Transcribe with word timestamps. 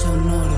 Sonoro. 0.00 0.56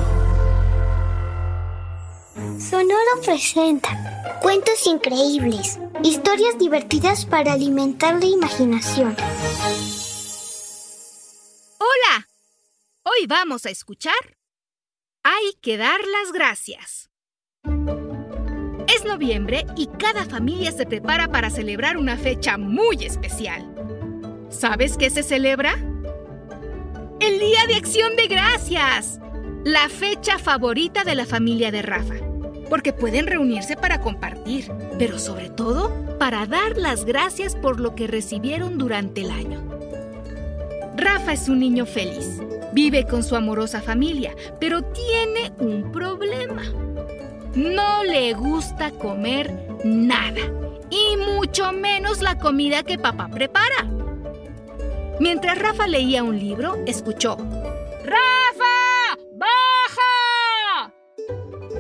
Sonoro 2.61 3.21
presenta 3.25 4.39
cuentos 4.41 4.87
increíbles, 4.87 5.81
historias 6.05 6.57
divertidas 6.59 7.27
para 7.27 7.55
alimentar 7.55 8.21
la 8.21 8.27
imaginación. 8.27 9.17
Hola, 11.79 12.29
hoy 13.03 13.27
vamos 13.27 13.67
a 13.67 13.71
escuchar 13.71 14.15
Hay 15.25 15.55
que 15.61 15.77
dar 15.77 15.99
las 16.07 16.31
gracias. 16.33 17.11
Es 18.87 19.05
noviembre 19.05 19.67
y 19.77 19.89
cada 19.89 20.25
familia 20.25 20.71
se 20.71 20.87
prepara 20.87 21.27
para 21.33 21.51
celebrar 21.51 21.97
una 21.97 22.17
fecha 22.17 22.59
muy 22.59 23.05
especial. 23.05 23.75
¿Sabes 24.51 24.97
qué 24.97 25.11
se 25.11 25.25
celebra? 25.25 25.75
El 27.21 27.39
Día 27.41 27.67
de 27.67 27.77
Acción 27.77 28.17
de 28.17 28.27
Gracias, 28.27 29.21
la 29.65 29.89
fecha 29.89 30.39
favorita 30.39 31.05
de 31.05 31.15
la 31.15 31.25
familia 31.25 31.71
de 31.71 31.83
Rafa, 31.83 32.15
porque 32.69 32.93
pueden 32.93 33.27
reunirse 33.27 33.77
para 33.77 34.01
compartir, 34.01 34.73
pero 34.99 35.19
sobre 35.19 35.51
todo 35.51 35.93
para 36.19 36.47
dar 36.47 36.77
las 36.77 37.05
gracias 37.05 37.55
por 37.55 37.79
lo 37.79 37.95
que 37.95 38.09
recibieron 38.09 38.77
durante 38.77 39.21
el 39.21 39.31
año. 39.31 39.63
Rafa 40.97 41.33
es 41.33 41.49
un 41.49 41.61
niño 41.61 41.87
feliz, 41.87 42.41
vive 42.73 43.07
con 43.07 43.23
su 43.23 43.37
amorosa 43.37 43.81
familia, 43.81 44.35
pero 44.59 44.83
tiene 44.83 45.53
un 45.59 45.93
problema. 45.93 46.65
No 47.55 48.03
le 48.03 48.35
gusta 48.35 48.91
comer 48.91 49.79
nada, 49.85 50.41
y 50.91 51.17
mucho 51.17 51.73
menos 51.73 52.21
la 52.21 52.39
comida 52.39 52.83
que 52.83 52.99
papá 52.99 53.29
prepara. 53.29 53.87
Mientras 55.21 55.59
Rafa 55.59 55.87
leía 55.87 56.25
un 56.25 56.39
libro, 56.39 56.83
escuchó, 56.87 57.37
¡Rafa! 58.05 58.72
¡Baja! 59.43 60.93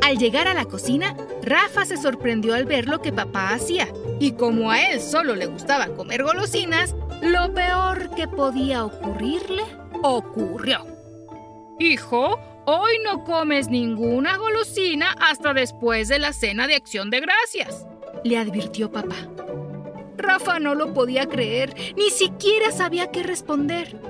Al 0.02 0.18
llegar 0.18 0.48
a 0.48 0.54
la 0.54 0.64
cocina, 0.64 1.16
Rafa 1.42 1.84
se 1.84 1.96
sorprendió 1.96 2.54
al 2.54 2.64
ver 2.64 2.88
lo 2.88 3.00
que 3.00 3.12
papá 3.12 3.50
hacía. 3.50 3.88
Y 4.18 4.32
como 4.32 4.70
a 4.70 4.82
él 4.82 5.00
solo 5.00 5.36
le 5.36 5.46
gustaba 5.46 5.86
comer 5.94 6.24
golosinas, 6.24 6.96
lo 7.20 7.54
peor 7.54 8.14
que 8.16 8.26
podía 8.26 8.84
ocurrirle 8.84 9.62
ocurrió. 10.02 10.84
Hijo, 11.78 12.38
hoy 12.66 12.98
no 13.04 13.22
comes 13.24 13.68
ninguna 13.68 14.36
golosina 14.38 15.12
hasta 15.20 15.54
después 15.54 16.08
de 16.08 16.18
la 16.18 16.32
cena 16.32 16.66
de 16.66 16.74
acción 16.74 17.10
de 17.10 17.20
gracias, 17.20 17.86
le 18.24 18.38
advirtió 18.38 18.90
papá. 18.90 19.16
Rafa 20.16 20.58
no 20.58 20.74
lo 20.74 20.92
podía 20.92 21.26
creer, 21.26 21.74
ni 21.96 22.10
siquiera 22.10 22.70
sabía 22.72 23.10
qué 23.10 23.22
responder. 23.22 24.00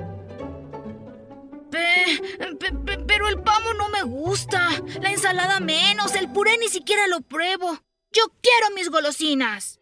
Pero 3.06 3.28
el 3.28 3.40
pavo 3.40 3.74
no 3.74 3.88
me 3.88 4.02
gusta, 4.02 4.68
la 5.00 5.10
ensalada 5.10 5.60
menos, 5.60 6.14
el 6.14 6.28
puré 6.28 6.58
ni 6.58 6.68
siquiera 6.68 7.06
lo 7.06 7.20
pruebo. 7.20 7.78
Yo 8.12 8.22
quiero 8.42 8.74
mis 8.74 8.90
golosinas, 8.90 9.80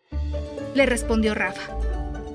le 0.74 0.86
respondió 0.86 1.34
Rafa. 1.34 1.76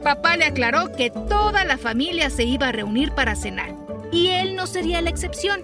Papá 0.03 0.37
le 0.37 0.45
aclaró 0.45 0.95
que 0.95 1.09
toda 1.09 1.63
la 1.63 1.77
familia 1.77 2.29
se 2.29 2.43
iba 2.43 2.67
a 2.67 2.71
reunir 2.71 3.11
para 3.11 3.35
cenar, 3.35 3.73
y 4.11 4.27
él 4.27 4.55
no 4.55 4.67
sería 4.67 5.01
la 5.01 5.09
excepción 5.09 5.63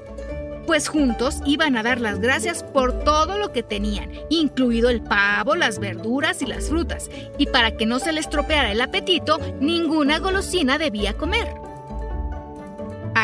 pues 0.66 0.88
juntos 0.88 1.41
iban 1.45 1.75
a 1.75 1.84
dar 1.84 2.00
las 2.00 2.19
gracias 2.19 2.63
por 2.63 3.03
todo 3.03 3.38
lo 3.38 3.51
que 3.51 3.63
tenían, 3.63 4.09
incluido 4.29 4.89
el 4.89 5.01
pavo, 5.01 5.55
las 5.55 5.79
verduras 5.79 6.41
y 6.41 6.45
las 6.45 6.69
frutas, 6.69 7.09
y 7.38 7.47
para 7.47 7.75
que 7.75 7.85
no 7.85 8.00
se 8.00 8.13
les 8.13 8.29
tropeara 8.29 8.72
el 8.72 8.81
apetito, 8.81 9.39
ninguna 9.59 10.19
golosina 10.19 10.78
debía 10.78 11.13
comer. 11.13 11.51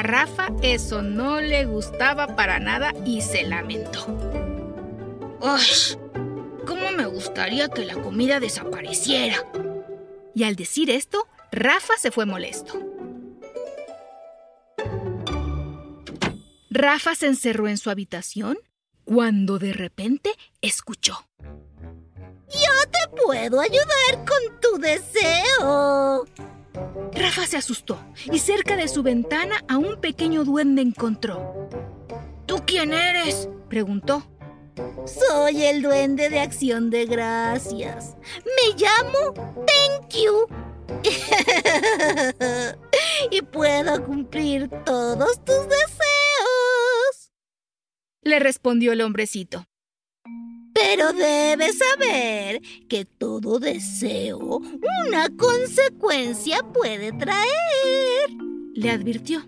Rafa 0.07 0.47
eso 0.62 1.01
no 1.01 1.41
le 1.41 1.66
gustaba 1.66 2.38
para 2.38 2.59
nada 2.59 2.94
y 3.06 3.22
se 3.22 3.44
lamentó. 3.44 4.06
¡Uy! 5.41 6.00
¿Cómo 6.66 6.91
me 6.91 7.06
gustaría 7.07 7.68
que 7.68 7.84
la 7.84 7.95
comida 7.95 8.40
desapareciera? 8.40 9.35
Y 10.34 10.45
al 10.45 10.56
decir 10.56 10.90
esto, 10.90 11.28
Rafa 11.51 11.95
se 12.00 12.12
fue 12.12 12.25
molesto. 12.25 12.79
Rafa 16.69 17.13
se 17.13 17.28
encerró 17.28 17.68
en 17.68 17.78
su 17.78 17.89
habitación 17.89 18.57
cuando 19.03 19.59
de 19.59 19.74
repente 19.74 20.31
escuchó. 20.62 21.28
Yo 21.41 22.91
te 22.91 23.22
puedo 23.22 23.59
ayudar 23.59 24.25
con 24.25 24.62
tu 24.62 24.78
deseo. 24.78 26.25
Rafa 27.14 27.48
se 27.48 27.58
asustó 27.58 28.00
y 28.32 28.40
cerca 28.40 28.76
de 28.76 28.88
su 28.88 29.04
ventana 29.04 29.64
a 29.68 29.78
un 29.78 30.00
pequeño 30.00 30.44
duende 30.44 30.82
encontró. 30.82 31.70
¿Tú 32.46 32.64
quién 32.66 32.94
eres? 32.94 33.50
preguntó. 33.70 34.24
Soy 35.06 35.64
el 35.64 35.82
duende 35.82 36.30
de 36.30 36.40
acción 36.40 36.90
de 36.90 37.06
gracias. 37.06 38.16
Me 38.46 38.78
llamo 38.78 39.34
Thank 39.66 40.14
You. 40.14 40.48
y 43.32 43.42
puedo 43.42 44.04
cumplir 44.04 44.70
todos 44.86 45.44
tus 45.44 45.68
deseos 45.68 45.98
le 48.28 48.40
respondió 48.40 48.92
el 48.92 49.02
hombrecito. 49.02 49.66
Pero 50.90 51.12
debes 51.12 51.80
saber 51.80 52.62
que 52.88 53.03
todo 53.03 53.59
deseo 53.59 54.40
una 54.40 55.28
consecuencia 55.36 56.59
puede 56.74 57.12
traer, 57.12 58.30
le 58.74 58.90
advirtió. 58.90 59.46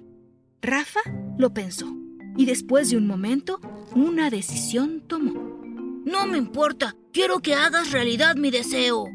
Rafa 0.62 1.00
lo 1.38 1.54
pensó 1.54 1.96
y 2.36 2.46
después 2.46 2.90
de 2.90 2.98
un 2.98 3.08
momento 3.08 3.62
una 3.96 4.30
decisión 4.30 5.00
tomó. 5.08 5.64
No 6.04 6.28
me 6.28 6.38
importa, 6.38 6.98
quiero 7.14 7.40
que 7.40 7.56
hagas 7.56 7.94
realidad 7.94 8.36
mi 8.36 8.52
deseo. 8.52 9.06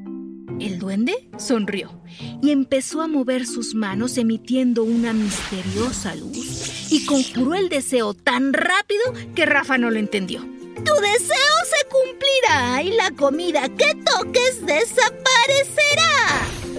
El 0.59 0.79
duende 0.79 1.29
sonrió 1.39 2.01
y 2.41 2.53
empezó 2.53 3.03
a 3.03 3.07
mover 3.07 3.47
sus 3.47 3.75
manos 3.75 4.17
emitiendo 4.17 4.83
una 4.83 5.13
misteriosa 5.13 6.15
luz 6.15 6.91
y 6.91 7.05
conjuró 7.05 7.55
el 7.55 7.69
deseo 7.69 8.15
tan 8.15 8.55
rápido 8.55 9.03
que 9.35 9.45
Rafa 9.45 9.77
no 9.77 9.91
lo 9.91 9.99
entendió. 9.99 10.54
Tu 10.85 10.95
deseo 10.95 11.57
se 11.65 11.89
cumplirá 11.89 12.83
y 12.83 12.93
la 12.93 13.11
comida 13.11 13.69
que 13.69 13.95
toques 13.95 14.65
desaparecerá. 14.65 16.15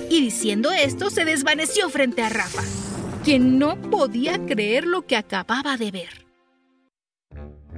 Y 0.10 0.22
diciendo 0.22 0.72
esto 0.72 1.10
se 1.10 1.26
desvaneció 1.26 1.90
frente 1.90 2.22
a 2.22 2.30
Rafa, 2.30 2.64
quien 3.24 3.58
no 3.58 3.82
podía 3.82 4.46
creer 4.46 4.86
lo 4.86 5.06
que 5.06 5.18
acababa 5.18 5.78
de 5.78 5.92
ver. 5.92 6.26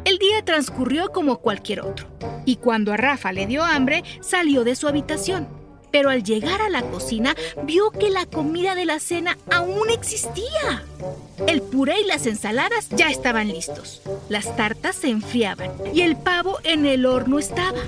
El 0.05 0.17
día 0.19 0.43
transcurrió 0.45 1.09
como 1.11 1.39
cualquier 1.39 1.81
otro, 1.81 2.07
y 2.45 2.57
cuando 2.57 2.93
a 2.93 2.97
Rafa 2.97 3.31
le 3.31 3.45
dio 3.45 3.63
hambre, 3.63 4.03
salió 4.21 4.63
de 4.63 4.75
su 4.75 4.87
habitación 4.87 5.56
pero 5.97 6.12
al 6.12 6.22
llegar 6.22 6.62
a 6.62 6.69
la 6.69 6.84
cocina 6.84 7.35
vio 7.63 7.90
que 7.90 8.12
la 8.12 8.28
comida 8.28 8.75
de 8.75 8.85
la 8.85 9.00
cena 9.00 9.35
aún 9.52 9.90
existía. 9.90 10.84
El 11.47 11.64
puré 11.64 12.02
y 12.02 12.05
las 12.05 12.28
ensaladas 12.28 12.90
ya 12.90 13.09
estaban 13.09 13.47
listos. 13.47 14.03
Las 14.29 14.55
tartas 14.55 14.96
se 14.96 15.09
enfriaban 15.09 15.72
y 15.96 16.02
el 16.02 16.16
pavo 16.16 16.59
en 16.64 16.85
el 16.85 17.08
horno 17.08 17.40
estaba. 17.40 17.79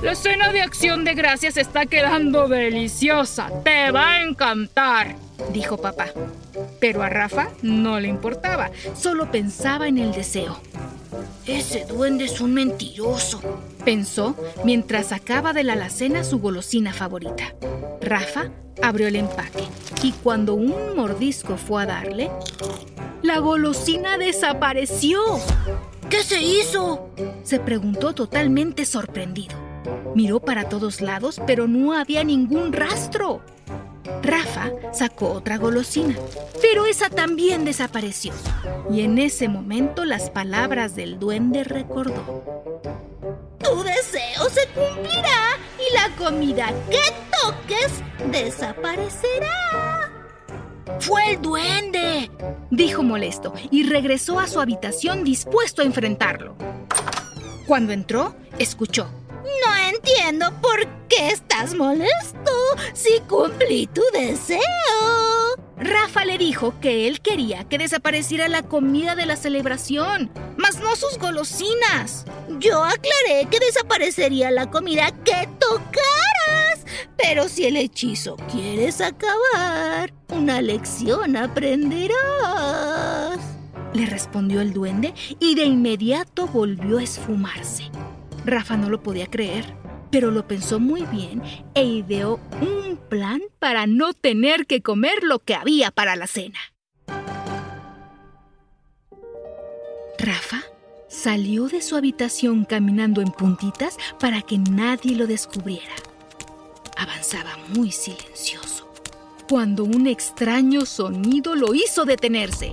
La 0.00 0.14
cena 0.14 0.52
de 0.52 0.62
acción 0.62 1.02
de 1.02 1.14
gracias 1.14 1.56
está 1.56 1.86
quedando 1.86 2.46
deliciosa. 2.46 3.50
Te 3.64 3.90
va 3.90 4.10
a 4.10 4.22
encantar, 4.22 5.16
dijo 5.52 5.76
papá. 5.78 6.06
Pero 6.78 7.02
a 7.02 7.08
Rafa 7.08 7.48
no 7.62 7.98
le 7.98 8.06
importaba, 8.06 8.70
solo 8.94 9.28
pensaba 9.32 9.88
en 9.88 9.98
el 9.98 10.12
deseo. 10.12 10.60
Ese 11.46 11.84
duende 11.84 12.24
es 12.24 12.40
un 12.40 12.54
mentiroso, 12.54 13.40
pensó 13.84 14.36
mientras 14.64 15.08
sacaba 15.08 15.52
de 15.52 15.64
la 15.64 15.74
alacena 15.74 16.24
su 16.24 16.38
golosina 16.38 16.92
favorita. 16.92 17.54
Rafa 18.00 18.50
abrió 18.82 19.08
el 19.08 19.16
empaque 19.16 19.64
y 20.02 20.12
cuando 20.12 20.54
un 20.54 20.96
mordisco 20.96 21.56
fue 21.56 21.82
a 21.82 21.86
darle, 21.86 22.30
la 23.22 23.38
golosina 23.38 24.18
desapareció. 24.18 25.20
¿Qué 26.10 26.22
se 26.22 26.42
hizo? 26.42 27.10
Se 27.42 27.60
preguntó 27.60 28.12
totalmente 28.12 28.84
sorprendido. 28.84 29.56
Miró 30.14 30.40
para 30.40 30.68
todos 30.68 31.00
lados, 31.00 31.40
pero 31.46 31.66
no 31.66 31.92
había 31.92 32.24
ningún 32.24 32.72
rastro. 32.72 33.42
Rafa 34.22 34.70
sacó 34.92 35.32
otra 35.32 35.58
golosina, 35.58 36.16
pero 36.60 36.86
esa 36.86 37.08
también 37.08 37.64
desapareció. 37.64 38.32
Y 38.90 39.02
en 39.02 39.18
ese 39.18 39.48
momento 39.48 40.04
las 40.04 40.30
palabras 40.30 40.96
del 40.96 41.18
duende 41.18 41.64
recordó. 41.64 42.42
Tu 43.58 43.82
deseo 43.82 44.48
se 44.50 44.66
cumplirá 44.68 45.56
y 45.78 45.94
la 45.94 46.16
comida 46.16 46.72
que 46.90 47.00
toques 47.40 48.02
desaparecerá. 48.30 50.10
¡Fue 50.98 51.30
el 51.30 51.42
duende! 51.42 52.30
dijo 52.70 53.02
molesto 53.02 53.52
y 53.70 53.84
regresó 53.84 54.40
a 54.40 54.46
su 54.46 54.60
habitación 54.60 55.24
dispuesto 55.24 55.82
a 55.82 55.84
enfrentarlo. 55.84 56.56
Cuando 57.66 57.92
entró, 57.92 58.34
escuchó. 58.58 59.08
No 59.42 59.76
entiendo 59.76 60.52
por 60.60 60.86
qué 61.08 61.28
estás 61.28 61.74
molesto 61.74 62.51
si 62.94 63.20
cumplí 63.28 63.86
tu 63.86 64.02
deseo. 64.12 64.60
Rafa 65.76 66.24
le 66.24 66.38
dijo 66.38 66.74
que 66.80 67.08
él 67.08 67.20
quería 67.20 67.64
que 67.64 67.78
desapareciera 67.78 68.48
la 68.48 68.62
comida 68.62 69.16
de 69.16 69.26
la 69.26 69.36
celebración, 69.36 70.30
mas 70.56 70.78
no 70.80 70.94
sus 70.94 71.18
golosinas. 71.18 72.24
Yo 72.60 72.84
aclaré 72.84 73.48
que 73.50 73.58
desaparecería 73.58 74.50
la 74.50 74.70
comida 74.70 75.10
que 75.24 75.48
tocaras, 75.58 76.84
pero 77.16 77.48
si 77.48 77.66
el 77.66 77.76
hechizo 77.76 78.36
quieres 78.50 79.00
acabar, 79.00 80.12
una 80.28 80.62
lección 80.62 81.36
aprenderás. 81.36 82.12
Le 83.92 84.06
respondió 84.06 84.60
el 84.60 84.72
duende 84.72 85.14
y 85.40 85.54
de 85.54 85.64
inmediato 85.64 86.46
volvió 86.46 86.98
a 86.98 87.02
esfumarse. 87.02 87.90
Rafa 88.44 88.76
no 88.76 88.88
lo 88.88 89.02
podía 89.02 89.26
creer, 89.26 89.74
pero 90.12 90.30
lo 90.30 90.46
pensó 90.46 90.78
muy 90.78 91.02
bien 91.06 91.42
e 91.74 91.82
ideó 91.82 92.38
un 92.60 92.98
plan 93.08 93.40
para 93.58 93.86
no 93.86 94.12
tener 94.12 94.66
que 94.66 94.82
comer 94.82 95.24
lo 95.24 95.38
que 95.40 95.54
había 95.54 95.90
para 95.90 96.14
la 96.14 96.26
cena. 96.26 96.58
Rafa 100.18 100.62
salió 101.08 101.66
de 101.66 101.80
su 101.80 101.96
habitación 101.96 102.64
caminando 102.64 103.22
en 103.22 103.32
puntitas 103.32 103.96
para 104.20 104.42
que 104.42 104.58
nadie 104.58 105.16
lo 105.16 105.26
descubriera. 105.26 105.94
Avanzaba 106.96 107.56
muy 107.74 107.90
silencioso 107.90 108.92
cuando 109.48 109.84
un 109.84 110.06
extraño 110.06 110.84
sonido 110.84 111.56
lo 111.56 111.74
hizo 111.74 112.04
detenerse. 112.04 112.72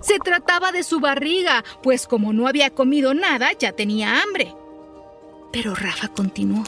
Se 0.00 0.18
trataba 0.18 0.72
de 0.72 0.82
su 0.82 1.00
barriga, 1.00 1.64
pues 1.82 2.06
como 2.06 2.34
no 2.34 2.46
había 2.46 2.70
comido 2.70 3.14
nada, 3.14 3.50
ya 3.58 3.72
tenía 3.72 4.22
hambre. 4.22 4.54
Pero 5.56 5.74
Rafa 5.74 6.08
continuó. 6.08 6.64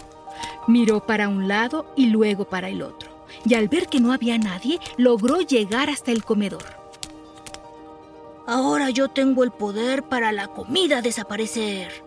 Miró 0.67 1.05
para 1.05 1.29
un 1.29 1.47
lado 1.47 1.93
y 1.95 2.07
luego 2.07 2.47
para 2.47 2.71
el 2.71 2.81
otro, 2.81 3.27
y 3.45 3.53
al 3.53 3.69
ver 3.69 3.87
que 3.87 4.01
no 4.01 4.15
había 4.15 4.39
nadie, 4.39 4.81
logró 4.97 5.43
llegar 5.43 5.91
hasta 5.91 6.11
el 6.11 6.25
comedor. 6.25 6.65
Ahora 8.47 8.89
yo 8.89 9.09
tengo 9.09 9.45
el 9.45 9.51
poder 9.51 10.05
para 10.05 10.33
la 10.33 10.49
comida 10.49 11.03
desaparecer, 11.03 12.03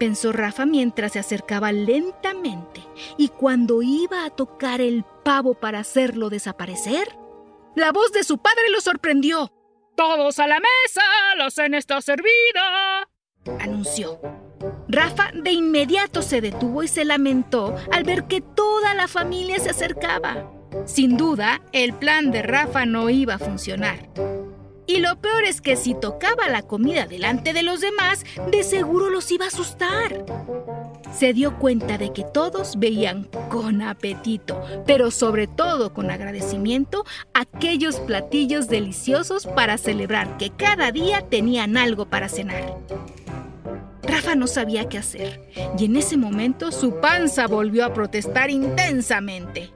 pensó 0.00 0.32
Rafa 0.32 0.66
mientras 0.66 1.12
se 1.12 1.20
acercaba 1.20 1.70
lentamente, 1.70 2.82
y 3.16 3.28
cuando 3.28 3.80
iba 3.82 4.24
a 4.24 4.30
tocar 4.30 4.80
el 4.80 5.04
pavo 5.22 5.54
para 5.54 5.78
hacerlo 5.78 6.30
desaparecer, 6.30 7.16
la 7.76 7.92
voz 7.92 8.10
de 8.10 8.24
su 8.24 8.38
padre 8.38 8.70
lo 8.70 8.80
sorprendió. 8.80 9.52
Todos 9.94 10.40
a 10.40 10.48
la 10.48 10.58
mesa, 10.58 11.02
la 11.36 11.48
cena 11.52 11.78
está 11.78 12.00
servida, 12.00 13.08
anunció. 13.60 14.18
Rafa 14.88 15.30
de 15.34 15.52
inmediato 15.52 16.22
se 16.22 16.40
detuvo 16.40 16.82
y 16.82 16.88
se 16.88 17.04
lamentó 17.04 17.74
al 17.92 18.04
ver 18.04 18.24
que 18.24 18.40
toda 18.40 18.94
la 18.94 19.08
familia 19.08 19.58
se 19.58 19.70
acercaba. 19.70 20.50
Sin 20.86 21.16
duda, 21.16 21.62
el 21.72 21.92
plan 21.94 22.30
de 22.30 22.42
Rafa 22.42 22.84
no 22.84 23.08
iba 23.10 23.34
a 23.34 23.38
funcionar. 23.38 24.08
Y 24.86 24.98
lo 24.98 25.16
peor 25.20 25.44
es 25.44 25.60
que 25.60 25.76
si 25.76 25.94
tocaba 25.94 26.48
la 26.48 26.62
comida 26.62 27.06
delante 27.06 27.52
de 27.52 27.62
los 27.62 27.80
demás, 27.80 28.24
de 28.50 28.62
seguro 28.62 29.08
los 29.08 29.30
iba 29.32 29.46
a 29.46 29.48
asustar. 29.48 30.24
Se 31.16 31.32
dio 31.32 31.58
cuenta 31.58 31.96
de 31.96 32.12
que 32.12 32.24
todos 32.24 32.78
veían 32.78 33.28
con 33.48 33.82
apetito, 33.82 34.60
pero 34.84 35.10
sobre 35.10 35.46
todo 35.46 35.94
con 35.94 36.10
agradecimiento, 36.10 37.04
aquellos 37.32 37.96
platillos 38.00 38.68
deliciosos 38.68 39.46
para 39.46 39.78
celebrar 39.78 40.36
que 40.36 40.50
cada 40.50 40.90
día 40.90 41.22
tenían 41.22 41.76
algo 41.76 42.06
para 42.06 42.28
cenar. 42.28 42.76
Rafa 44.14 44.36
no 44.36 44.46
sabía 44.46 44.88
qué 44.88 44.98
hacer, 44.98 45.40
y 45.76 45.86
en 45.86 45.96
ese 45.96 46.16
momento 46.16 46.70
su 46.70 47.00
panza 47.00 47.48
volvió 47.48 47.84
a 47.84 47.92
protestar 47.92 48.48
intensamente. 48.48 49.72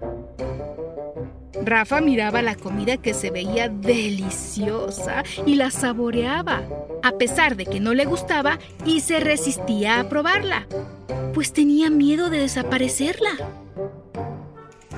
Rafa 1.65 2.01
miraba 2.01 2.41
la 2.41 2.55
comida 2.55 2.99
que 2.99 3.15
se 3.15 3.33
veía 3.33 3.69
deliciosa 3.69 5.25
y 5.45 5.57
la 5.57 5.73
saboreaba, 5.73 6.63
a 7.03 7.19
pesar 7.19 7.57
de 7.57 7.67
que 7.67 7.81
no 7.81 7.95
le 7.95 8.05
gustaba 8.05 8.61
y 8.87 9.01
se 9.01 9.19
resistía 9.19 9.99
a 9.99 10.09
probarla, 10.09 10.69
pues 11.35 11.53
tenía 11.53 11.91
miedo 11.91 12.31
de 12.31 12.39
desaparecerla. 12.39 13.33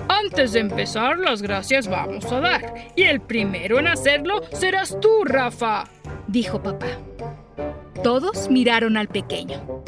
Antes 0.06 0.52
de 0.52 0.60
empezar, 0.60 1.18
las 1.18 1.40
gracias 1.40 1.88
vamos 1.88 2.30
a 2.30 2.40
dar, 2.40 2.74
y 2.94 3.04
el 3.04 3.22
primero 3.22 3.78
en 3.78 3.86
hacerlo 3.86 4.42
serás 4.52 5.00
tú, 5.00 5.24
Rafa, 5.24 5.84
dijo 6.28 6.62
papá. 6.62 6.88
Todos 8.02 8.48
miraron 8.48 8.96
al 8.96 9.08
pequeño. 9.08 9.84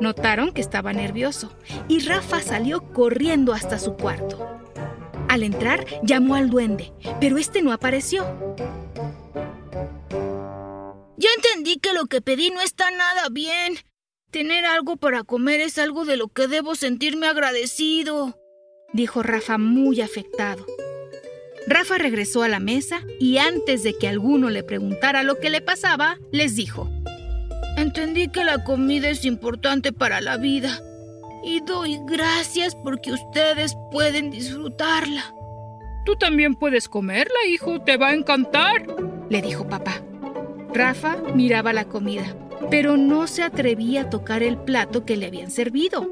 Notaron 0.00 0.52
que 0.52 0.60
estaba 0.60 0.92
nervioso 0.92 1.56
y 1.88 2.00
Rafa 2.00 2.42
salió 2.42 2.92
corriendo 2.92 3.52
hasta 3.52 3.78
su 3.78 3.94
cuarto. 3.94 4.60
Al 5.28 5.42
entrar, 5.42 5.86
llamó 6.02 6.34
al 6.34 6.50
duende, 6.50 6.92
pero 7.20 7.38
este 7.38 7.62
no 7.62 7.72
apareció. 7.72 8.24
Ya 11.16 11.28
entendí 11.36 11.78
que 11.78 11.92
lo 11.92 12.06
que 12.06 12.20
pedí 12.20 12.50
no 12.50 12.60
está 12.60 12.90
nada 12.90 13.28
bien. 13.30 13.76
Tener 14.30 14.64
algo 14.66 14.96
para 14.96 15.22
comer 15.22 15.60
es 15.60 15.78
algo 15.78 16.04
de 16.04 16.16
lo 16.16 16.28
que 16.28 16.48
debo 16.48 16.74
sentirme 16.74 17.28
agradecido, 17.28 18.36
dijo 18.92 19.22
Rafa 19.22 19.58
muy 19.58 20.00
afectado. 20.00 20.66
Rafa 21.66 21.98
regresó 21.98 22.42
a 22.42 22.48
la 22.48 22.58
mesa 22.60 23.00
y 23.20 23.38
antes 23.38 23.82
de 23.84 23.96
que 23.96 24.08
alguno 24.08 24.50
le 24.50 24.64
preguntara 24.64 25.22
lo 25.22 25.38
que 25.38 25.50
le 25.50 25.62
pasaba, 25.62 26.18
les 26.30 26.56
dijo, 26.56 26.90
Entendí 27.76 28.28
que 28.28 28.44
la 28.44 28.62
comida 28.62 29.08
es 29.08 29.24
importante 29.24 29.92
para 29.92 30.20
la 30.20 30.36
vida 30.36 30.80
y 31.42 31.60
doy 31.60 31.98
gracias 32.06 32.76
porque 32.76 33.12
ustedes 33.12 33.76
pueden 33.90 34.30
disfrutarla. 34.30 35.34
Tú 36.04 36.16
también 36.16 36.54
puedes 36.54 36.88
comerla, 36.88 37.34
hijo, 37.48 37.80
te 37.80 37.96
va 37.96 38.08
a 38.08 38.14
encantar, 38.14 38.86
le 39.28 39.42
dijo 39.42 39.66
papá. 39.66 40.02
Rafa 40.72 41.16
miraba 41.34 41.72
la 41.72 41.86
comida, 41.86 42.36
pero 42.70 42.96
no 42.96 43.26
se 43.26 43.42
atrevía 43.42 44.02
a 44.02 44.10
tocar 44.10 44.42
el 44.42 44.56
plato 44.56 45.04
que 45.04 45.16
le 45.16 45.26
habían 45.26 45.50
servido. 45.50 46.08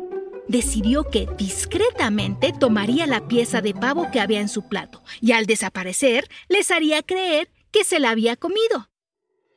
Decidió 0.48 1.04
que 1.04 1.28
discretamente 1.38 2.52
tomaría 2.58 3.06
la 3.06 3.28
pieza 3.28 3.60
de 3.60 3.74
pavo 3.74 4.10
que 4.10 4.20
había 4.20 4.40
en 4.40 4.48
su 4.48 4.68
plato 4.68 5.02
y 5.20 5.32
al 5.32 5.46
desaparecer 5.46 6.28
les 6.48 6.70
haría 6.70 7.02
creer 7.02 7.48
que 7.70 7.84
se 7.84 8.00
la 8.00 8.10
había 8.10 8.36
comido. 8.36 8.91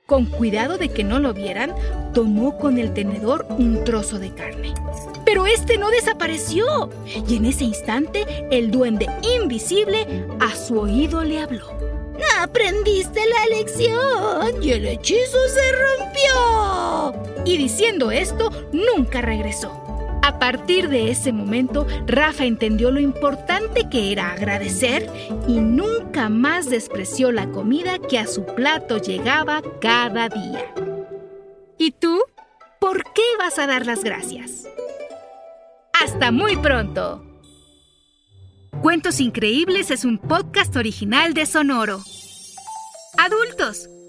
Con 0.05 0.25
cuidado 0.25 0.77
de 0.77 0.89
que 0.89 1.03
no 1.03 1.17
lo 1.17 1.33
vieran, 1.33 1.73
tomó 2.13 2.59
con 2.59 2.77
el 2.77 2.93
tenedor 2.93 3.47
un 3.49 3.83
trozo 3.83 4.19
de 4.19 4.31
carne. 4.35 4.75
Pero 5.25 5.47
este 5.47 5.79
no 5.79 5.89
desapareció. 5.89 6.91
Y 7.27 7.37
en 7.37 7.45
ese 7.45 7.63
instante, 7.63 8.23
el 8.51 8.69
duende 8.69 9.07
invisible 9.35 10.27
a 10.39 10.55
su 10.55 10.79
oído 10.79 11.23
le 11.23 11.39
habló. 11.39 11.75
Aprendiste 12.39 13.19
la 13.25 13.57
lección 13.57 14.63
y 14.63 14.73
el 14.73 14.85
hechizo 14.85 15.39
se 15.47 15.71
rompió. 15.71 17.43
Y 17.43 17.57
diciendo 17.57 18.11
esto, 18.11 18.51
nunca 18.71 19.21
regresó. 19.21 19.84
A 20.25 20.39
partir 20.39 20.89
de 20.89 21.11
ese 21.11 21.31
momento, 21.31 21.85
Rafa 22.07 22.45
entendió 22.45 22.89
lo 22.89 22.99
importante 22.99 23.87
que 23.91 24.11
era 24.11 24.31
agradecer 24.31 25.07
y 25.47 25.59
nunca 25.59 26.29
más 26.29 26.67
despreció 26.67 27.31
la 27.31 27.51
comida 27.51 27.99
que 27.99 28.17
a 28.17 28.25
su 28.25 28.43
plato 28.43 28.97
llegaba 28.97 29.61
cada 29.79 30.27
día. 30.29 30.73
¿Y 31.77 31.91
tú? 31.91 32.19
¿Por 32.79 33.03
qué 33.13 33.21
vas 33.37 33.59
a 33.59 33.67
dar 33.67 33.85
las 33.85 34.03
gracias? 34.03 34.67
Hasta 36.03 36.31
muy 36.31 36.57
pronto. 36.57 37.23
Cuentos 38.81 39.19
Increíbles 39.19 39.91
es 39.91 40.05
un 40.05 40.17
podcast 40.17 40.75
original 40.75 41.35
de 41.35 41.45
Sonoro. 41.45 42.01
Adultos, 43.19 43.89